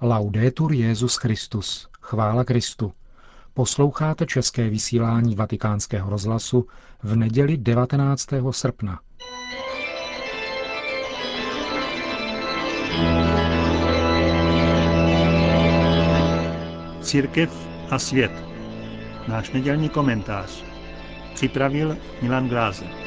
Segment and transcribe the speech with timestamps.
[0.00, 1.88] Laudetur Jezus Christus.
[2.00, 2.92] Chvála Kristu.
[3.54, 6.66] Posloucháte české vysílání Vatikánského rozhlasu
[7.02, 8.28] v neděli 19.
[8.50, 9.00] srpna.
[17.02, 18.32] Církev a svět.
[19.28, 20.64] Náš nedělní komentář.
[21.34, 23.05] Připravil Milan Glázer.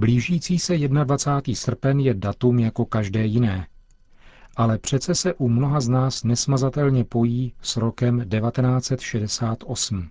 [0.00, 1.54] Blížící se 21.
[1.54, 3.66] srpen je datum jako každé jiné.
[4.56, 10.10] Ale přece se u mnoha z nás nesmazatelně pojí s rokem 1968.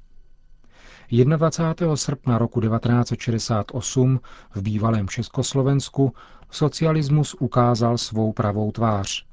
[1.12, 1.96] 21.
[1.96, 4.20] srpna roku 1968
[4.56, 6.14] v bývalém Československu
[6.52, 9.26] socialismus ukázal svou pravou tvář.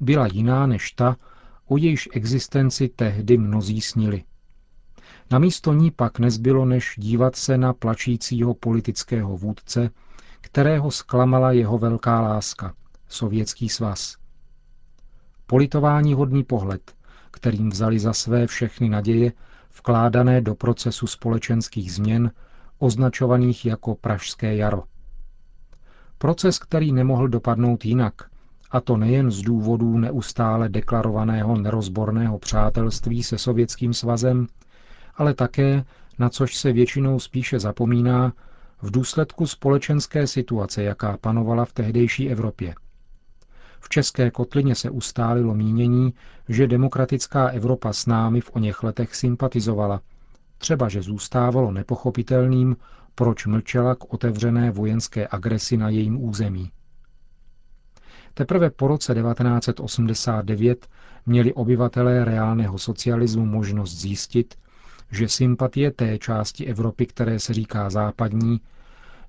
[0.00, 1.16] Byla jiná než ta,
[1.66, 4.24] o jejíž existenci tehdy mnozí snili.
[5.30, 9.90] Namísto ní pak nezbylo, než dívat se na plačícího politického vůdce,
[10.40, 12.74] kterého zklamala jeho velká láska,
[13.08, 14.16] Sovětský svaz.
[15.46, 16.94] Politování hodný pohled,
[17.30, 19.32] kterým vzali za své všechny naděje,
[19.78, 22.30] vkládané do procesu společenských změn,
[22.78, 24.82] označovaných jako Pražské jaro.
[26.18, 28.14] Proces, který nemohl dopadnout jinak,
[28.70, 34.46] a to nejen z důvodů neustále deklarovaného nerozborného přátelství se Sovětským svazem,
[35.16, 35.84] ale také,
[36.18, 38.32] na což se většinou spíše zapomíná,
[38.82, 42.74] v důsledku společenské situace, jaká panovala v tehdejší Evropě.
[43.80, 46.14] V české kotlině se ustálilo mínění,
[46.48, 50.00] že demokratická Evropa s námi v oněch letech sympatizovala,
[50.58, 52.76] třeba že zůstávalo nepochopitelným,
[53.14, 56.70] proč mlčela k otevřené vojenské agresi na jejím území.
[58.34, 60.86] Teprve po roce 1989
[61.26, 64.54] měli obyvatelé reálného socialismu možnost zjistit,
[65.10, 68.60] že sympatie té části Evropy, které se říká západní,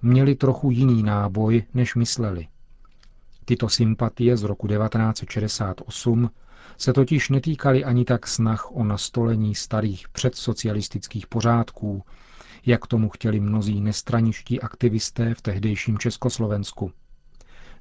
[0.02, 2.48] měly trochu jiný náboj, než mysleli.
[3.46, 6.30] Tyto sympatie z roku 1968
[6.78, 12.04] se totiž netýkaly ani tak snah o nastolení starých předsocialistických pořádků,
[12.66, 16.92] jak tomu chtěli mnozí nestraničtí aktivisté v tehdejším Československu.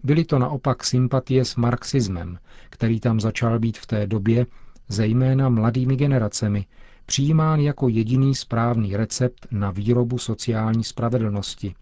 [0.03, 2.39] Byly to naopak sympatie s marxismem,
[2.71, 4.47] který tam začal být v té době
[4.89, 6.67] zejména mladými generacemi,
[7.07, 11.75] přijímán jako jediný správný recept na výrobu sociální spravedlnosti.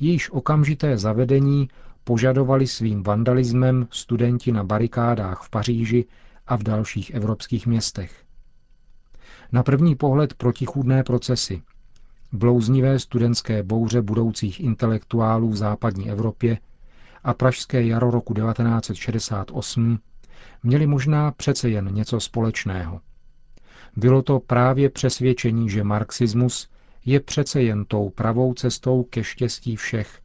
[0.00, 1.68] Jejíž okamžité zavedení
[2.04, 6.04] požadovali svým vandalismem studenti na barikádách v Paříži
[6.46, 8.24] a v dalších evropských městech.
[9.52, 11.62] Na první pohled protichůdné procesy,
[12.32, 16.58] blouznivé studentské bouře budoucích intelektuálů v západní Evropě
[17.24, 19.98] a pražské jaro roku 1968
[20.62, 23.00] měli možná přece jen něco společného.
[23.96, 26.68] Bylo to právě přesvědčení, že marxismus
[27.04, 30.20] je přece jen tou pravou cestou ke štěstí všech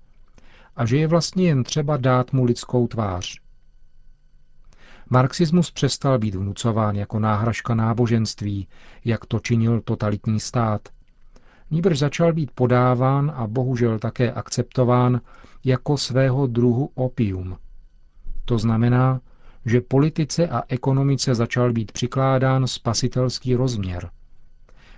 [0.75, 3.39] a že je vlastně jen třeba dát mu lidskou tvář.
[5.09, 8.67] Marxismus přestal být vnucován jako náhražka náboženství,
[9.05, 10.89] jak to činil totalitní stát.
[11.71, 15.21] Níbrž začal být podáván a bohužel také akceptován
[15.63, 17.57] jako svého druhu opium.
[18.45, 19.21] To znamená,
[19.65, 24.09] že politice a ekonomice začal být přikládán spasitelský rozměr.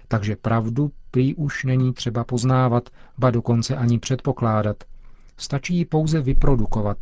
[0.08, 4.84] Takže pravdu prý už není třeba poznávat, ba dokonce ani předpokládat.
[5.38, 6.98] Stačí ji pouze vyprodukovat,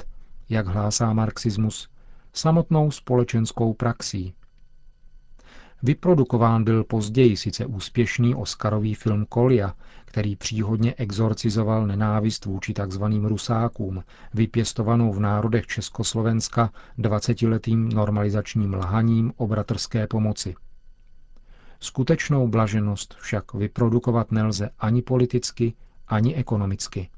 [0.50, 1.90] jak hlásá marxismus,
[2.34, 4.34] samotnou společenskou praxí.
[5.86, 9.74] Vyprodukován byl později sice úspěšný Oscarový film Kolia,
[10.06, 13.04] který příhodně exorcizoval nenávist vůči tzv.
[13.24, 14.04] rusákům,
[14.34, 20.56] vypěstovanou v národech Československa dvacetiletým normalizačním lhaním o bratrské pomoci.
[21.80, 25.74] Skutečnou blaženost však vyprodukovat nelze ani politicky,
[26.08, 27.10] ani ekonomicky.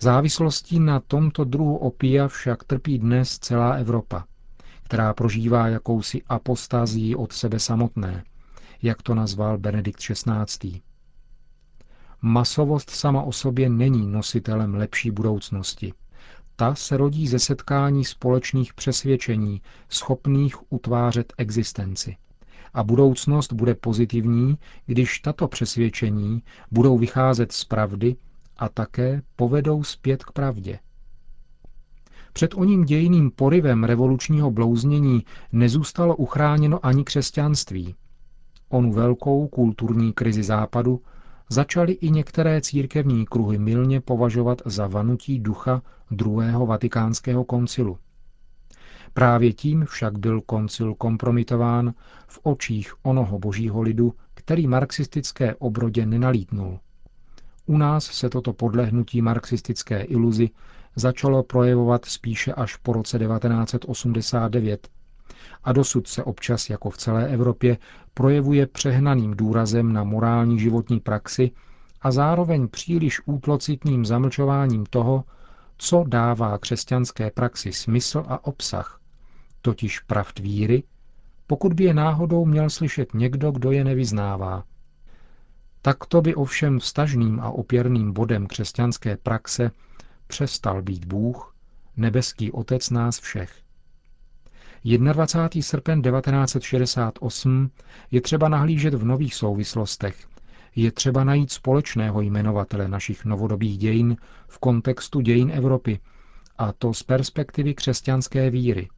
[0.00, 4.24] Závislostí na tomto druhu opia však trpí dnes celá Evropa
[4.90, 8.24] která prožívá jakousi apostazii od sebe samotné,
[8.82, 10.80] jak to nazval Benedikt XVI.
[12.22, 15.92] Masovost sama o sobě není nositelem lepší budoucnosti.
[16.56, 22.16] Ta se rodí ze setkání společných přesvědčení, schopných utvářet existenci.
[22.74, 28.16] A budoucnost bude pozitivní, když tato přesvědčení budou vycházet z pravdy
[28.56, 30.78] a také povedou zpět k pravdě.
[32.32, 37.94] Před oním dějiným porivem revolučního blouznění nezůstalo uchráněno ani křesťanství.
[38.68, 41.02] Onu velkou kulturní krizi západu
[41.50, 47.98] začaly i některé církevní kruhy milně považovat za vanutí ducha druhého vatikánského koncilu.
[49.14, 51.94] Právě tím však byl koncil kompromitován
[52.28, 56.78] v očích onoho božího lidu, který marxistické obrodě nenalítnul.
[57.66, 60.50] U nás se toto podlehnutí marxistické iluzi
[60.96, 64.88] začalo projevovat spíše až po roce 1989
[65.64, 67.78] a dosud se občas, jako v celé Evropě,
[68.14, 71.50] projevuje přehnaným důrazem na morální životní praxi
[72.02, 75.24] a zároveň příliš útlocitným zamlčováním toho,
[75.78, 79.00] co dává křesťanské praxi smysl a obsah,
[79.62, 80.82] totiž pravd víry,
[81.46, 84.64] pokud by je náhodou měl slyšet někdo, kdo je nevyznává.
[85.82, 89.70] Takto by ovšem vstažným a opěrným bodem křesťanské praxe
[90.30, 91.54] přestal být Bůh,
[91.96, 93.52] nebeský Otec nás všech.
[94.84, 95.62] 21.
[95.62, 97.70] srpen 1968
[98.10, 100.26] je třeba nahlížet v nových souvislostech.
[100.76, 104.16] Je třeba najít společného jmenovatele našich novodobých dějin
[104.48, 106.00] v kontextu dějin Evropy,
[106.58, 108.88] a to z perspektivy křesťanské víry.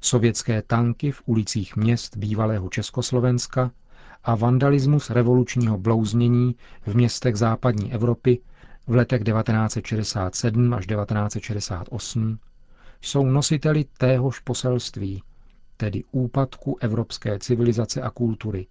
[0.00, 3.70] Sovětské tanky v ulicích měst bývalého Československa
[4.24, 6.54] a vandalismus revolučního blouznění
[6.86, 8.38] v městech západní Evropy
[8.90, 12.38] v letech 1967 až 1968
[13.02, 15.22] jsou nositeli téhož poselství,
[15.76, 18.66] tedy úpadku evropské civilizace a kultury.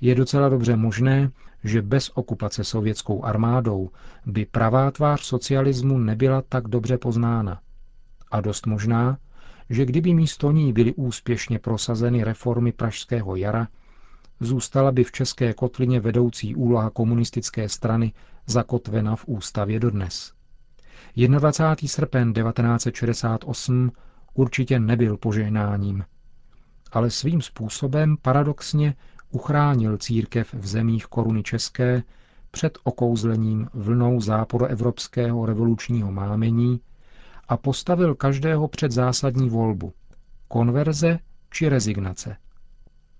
[0.00, 1.30] Je docela dobře možné,
[1.64, 3.90] že bez okupace sovětskou armádou
[4.26, 7.60] by pravá tvář socialismu nebyla tak dobře poznána.
[8.30, 9.18] A dost možná,
[9.70, 13.68] že kdyby místo ní byly úspěšně prosazeny reformy Pražského jara,
[14.40, 18.12] zůstala by v české kotlině vedoucí úloha komunistické strany
[18.46, 20.32] zakotvena v ústavě dodnes.
[21.16, 21.88] 21.
[21.88, 23.92] srpen 1968
[24.34, 26.04] určitě nebyl požehnáním,
[26.92, 28.94] ale svým způsobem paradoxně
[29.30, 32.02] uchránil církev v zemích koruny české
[32.50, 36.80] před okouzlením vlnou západoevropského revolučního mámení
[37.48, 39.92] a postavil každého před zásadní volbu
[40.48, 41.18] konverze
[41.50, 42.36] či rezignace.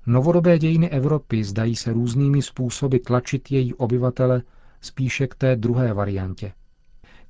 [0.06, 4.42] Novodobé dějiny Evropy zdají se různými způsoby tlačit její obyvatele
[4.80, 6.52] spíše k té druhé variantě.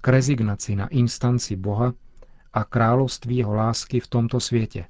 [0.00, 1.92] K rezignaci na instanci Boha
[2.52, 4.84] a království jeho lásky v tomto světě.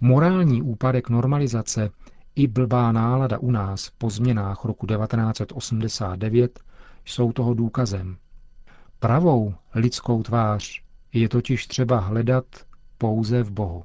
[0.00, 1.90] Morální úpadek normalizace
[2.34, 6.60] i blbá nálada u nás po změnách roku 1989
[7.04, 8.16] jsou toho důkazem.
[8.98, 10.82] Pravou lidskou tvář
[11.12, 12.44] je totiž třeba hledat
[12.98, 13.84] pouze v Bohu.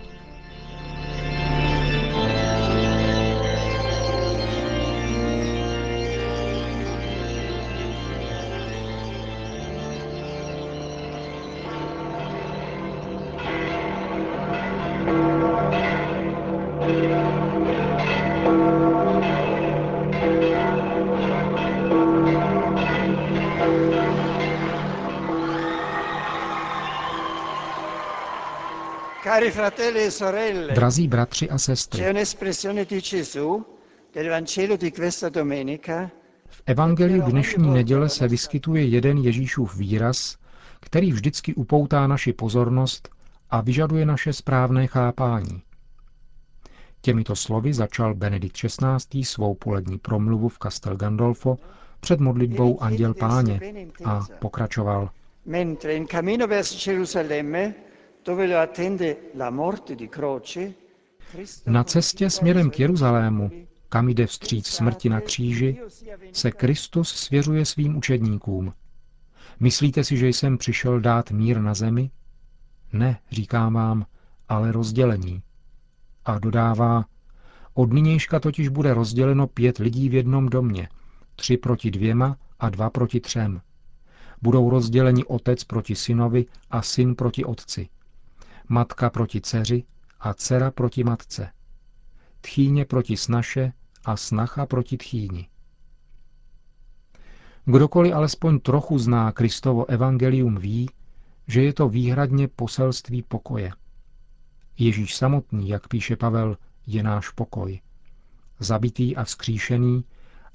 [30.73, 32.03] Drazí bratři a sestry,
[36.47, 40.37] v evangeliu dnešní neděle se vyskytuje jeden Ježíšův výraz,
[40.79, 43.09] který vždycky upoutá naši pozornost
[43.49, 45.61] a vyžaduje naše správné chápání.
[47.01, 49.23] Těmito slovy začal Benedikt XVI.
[49.23, 51.57] svou polední promluvu v Castel Gandolfo
[51.99, 53.59] před modlitbou Anděl Páně
[54.05, 55.09] a pokračoval.
[55.45, 56.07] Mentre in
[56.47, 57.73] verso Gerusalemme
[61.65, 63.51] na cestě směrem k Jeruzalému,
[63.89, 65.81] kam jde vstříc smrti na kříži,
[66.31, 68.73] se Kristus svěřuje svým učedníkům.
[69.59, 72.11] Myslíte si, že jsem přišel dát mír na zemi?
[72.93, 74.05] Ne, říkám vám,
[74.49, 75.41] ale rozdělení.
[76.25, 77.05] A dodává,
[77.73, 80.89] od nynějška totiž bude rozděleno pět lidí v jednom domě,
[81.35, 83.61] tři proti dvěma a dva proti třem.
[84.41, 87.89] Budou rozděleni otec proti synovi a syn proti otci
[88.71, 89.83] matka proti dceři
[90.19, 91.51] a dcera proti matce,
[92.41, 93.73] tchýně proti snaše
[94.05, 95.47] a snacha proti tchýni.
[97.65, 100.89] Kdokoliv alespoň trochu zná Kristovo evangelium ví,
[101.47, 103.71] že je to výhradně poselství pokoje.
[104.77, 107.79] Ježíš samotný, jak píše Pavel, je náš pokoj.
[108.59, 110.03] Zabitý a vzkříšený,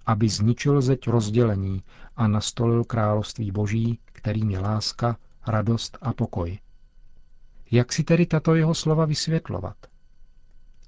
[0.07, 1.83] aby zničil zeď rozdělení
[2.17, 6.59] a nastolil království boží, kterým je láska, radost a pokoj.
[7.71, 9.77] Jak si tedy tato jeho slova vysvětlovat?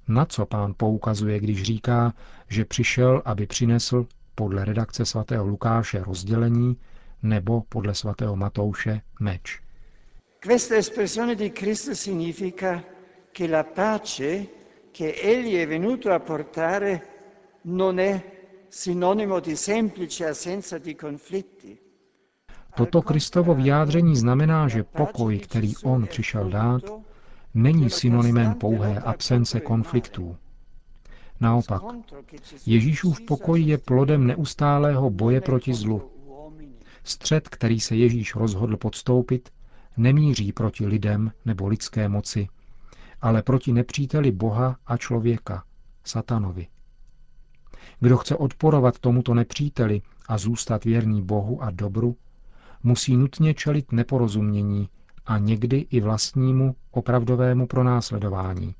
[0.07, 2.13] Na co pán poukazuje, když říká,
[2.47, 4.05] že přišel, aby přinesl
[4.35, 6.77] podle redakce svatého Lukáše rozdělení
[7.23, 9.59] nebo podle svatého Matouše meč?
[10.45, 12.83] Questa espressione di Cristo significa
[13.33, 14.45] che la pace
[14.91, 17.01] che egli è venuto a portare
[17.65, 18.21] non è
[18.69, 21.88] sinonimo di semplice assenza di conflitti.
[22.79, 26.81] Toto Kristovo vyjádření znamená, že pokoj, který on přišel dát,
[27.53, 30.37] není synonymem pouhé absence konfliktů.
[31.39, 31.81] Naopak,
[32.65, 36.11] Ježíšův pokoj je plodem neustálého boje proti zlu.
[37.03, 39.49] Střed, který se Ježíš rozhodl podstoupit,
[39.97, 42.47] nemíří proti lidem nebo lidské moci,
[43.21, 45.63] ale proti nepříteli Boha a člověka,
[46.03, 46.67] satanovi.
[47.99, 52.15] Kdo chce odporovat tomuto nepříteli a zůstat věrný Bohu a dobru,
[52.83, 54.89] musí nutně čelit neporozumění
[55.25, 58.75] a někdy i vlastnímu opravdovému pronásledování.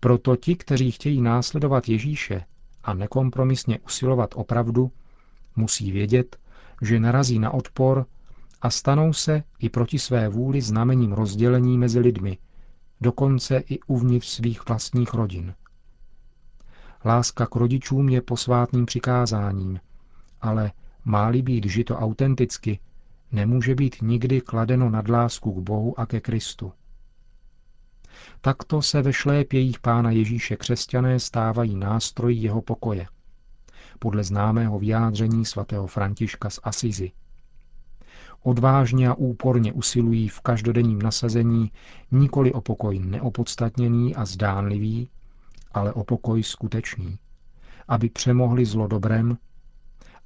[0.00, 2.44] Proto ti, kteří chtějí následovat Ježíše
[2.84, 4.90] a nekompromisně usilovat o pravdu,
[5.56, 6.36] musí vědět,
[6.82, 8.06] že narazí na odpor
[8.62, 12.38] a stanou se i proti své vůli znamením rozdělení mezi lidmi,
[13.00, 15.54] dokonce i uvnitř svých vlastních rodin.
[17.04, 19.80] Láska k rodičům je posvátným přikázáním,
[20.40, 20.72] ale
[21.06, 22.78] má-li být žito autenticky,
[23.32, 26.72] nemůže být nikdy kladeno nad lásku k Bohu a ke Kristu.
[28.40, 33.06] Takto se ve šlépějích Pána Ježíše křesťané stávají nástroji jeho pokoje.
[33.98, 37.12] Podle známého vyjádření svatého Františka z Asizi.
[38.42, 41.72] Odvážně a úporně usilují v každodenním nasazení
[42.10, 45.10] nikoli o pokoj neopodstatněný a zdánlivý,
[45.72, 47.18] ale o pokoj skutečný,
[47.88, 49.38] aby přemohli zlo dobrem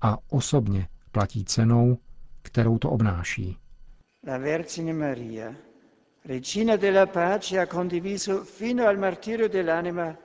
[0.00, 1.99] a osobně platí cenou,
[2.42, 3.57] kterou to obnáší.
[4.26, 5.54] La Vergine Maria,
[6.25, 10.16] Regina della Pace, ha condiviso fino al martirio dell'anima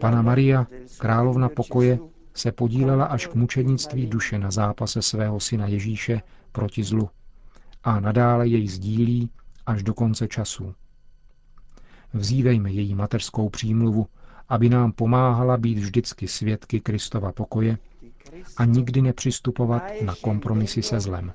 [0.00, 0.66] Pana Maria,
[0.98, 1.98] královna pokoje,
[2.34, 6.22] se podílela až k mučenictví duše na zápase svého syna Ježíše
[6.52, 7.10] proti zlu
[7.84, 9.30] a nadále jej sdílí
[9.66, 10.74] až do konce času.
[12.12, 14.06] Vzívejme její mateřskou přímluvu,
[14.48, 17.78] aby nám pomáhala být vždycky svědky Kristova pokoje
[18.56, 21.32] a nikdy nepřistupovat na kompromisy se zlem.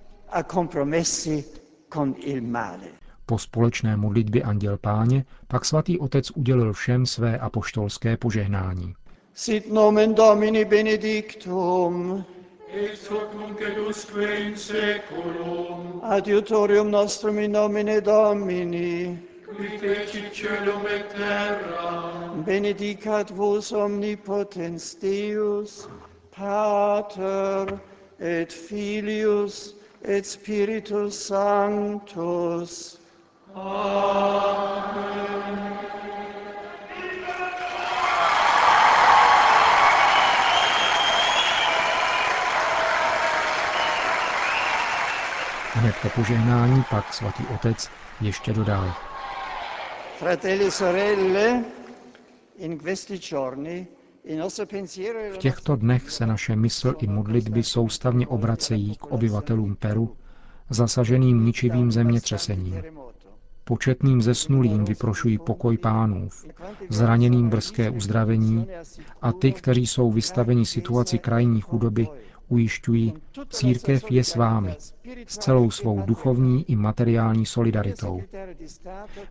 [3.25, 8.93] Po společné modlitbě Anděl Páně pak svatý otec udělil všem své apoštolské požehnání.
[9.33, 12.25] Sit nomen Domini benedictum.
[12.73, 16.01] Ex hoc nunc edusque in seculum.
[16.03, 19.19] Adiutorium nostrum in nomine Domini.
[19.55, 22.13] Qui fecit celum et terra.
[22.45, 25.88] Benedicat vos omnipotens Deus,
[26.35, 27.79] Pater
[28.19, 32.97] et Filius et Spiritus Sanctus.
[33.55, 34.83] Amen.
[45.73, 47.89] Hned po požehnání pak svatý otec
[48.21, 48.93] ještě dodal.
[50.19, 51.63] Fratelli sorelle,
[52.57, 53.87] in questi giorni
[55.34, 60.15] v těchto dnech se naše mysl i modlitby soustavně obracejí k obyvatelům Peru,
[60.70, 62.75] zasaženým ničivým zemětřesením.
[63.63, 66.46] Početným zesnulým vyprošují pokoj pánův,
[66.89, 68.68] zraněným brzké uzdravení
[69.22, 72.08] a ty, kteří jsou vystaveni situaci krajní chudoby,
[72.47, 73.13] ujišťují,
[73.50, 74.75] církev je s vámi,
[75.27, 78.21] s celou svou duchovní i materiální solidaritou.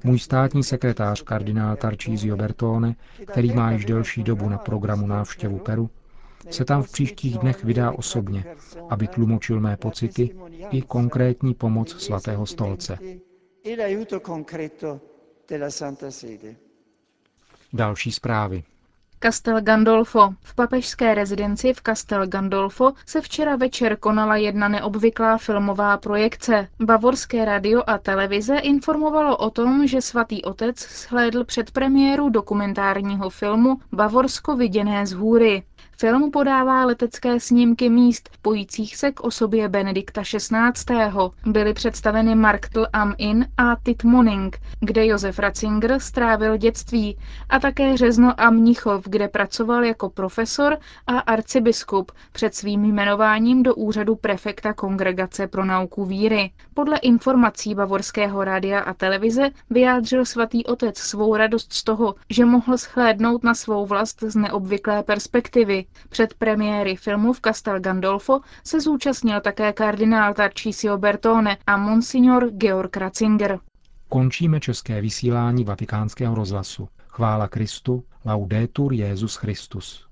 [0.05, 2.95] Můj státní sekretář kardinál Tarcísio Bertone,
[3.33, 5.91] který má již delší dobu na programu návštěvu Peru,
[6.51, 8.45] se tam v příštích dnech vydá osobně,
[8.89, 10.31] aby tlumočil mé pocity
[10.71, 12.99] i konkrétní pomoc svatého stolce.
[17.73, 18.63] Další zprávy.
[19.23, 20.35] Castel Gandolfo.
[20.43, 26.69] V papežské rezidenci v Castel Gandolfo se včera večer konala jedna neobvyklá filmová projekce.
[26.81, 33.77] Bavorské radio a televize informovalo o tom, že svatý otec shlédl před premiéru dokumentárního filmu
[33.93, 35.63] Bavorsko viděné z hůry.
[35.99, 40.95] Film podává letecké snímky míst pojících se k osobě Benedikta XVI.
[41.47, 47.19] Byly představeny Marktl am Inn a Tit Moning, kde Josef Ratzinger strávil dětství,
[47.49, 53.75] a také Řezno a Mnichov, kde pracoval jako profesor a arcibiskup před svým jmenováním do
[53.75, 56.51] úřadu prefekta Kongregace pro nauku víry.
[56.75, 62.79] Podle informací Bavorského rádia a televize vyjádřil svatý otec svou radost z toho, že mohl
[62.79, 69.41] schlédnout na svou vlast z neobvyklé perspektivy, před premiéry filmu v Castel Gandolfo se zúčastnil
[69.41, 73.59] také kardinál Tarcísio Bertone a monsignor Georg Ratzinger.
[74.09, 76.89] Končíme české vysílání vatikánského rozhlasu.
[77.09, 80.07] Chvála Kristu, laudetur Jezus Christus.